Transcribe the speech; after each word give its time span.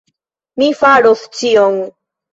Mi 0.61 0.69
faros 0.79 1.21
ĉion! 1.41 1.79